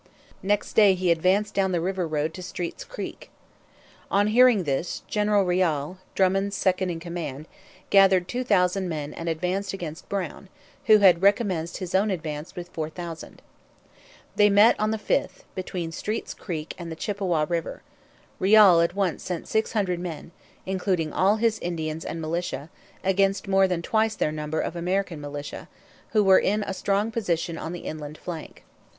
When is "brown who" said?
10.09-10.97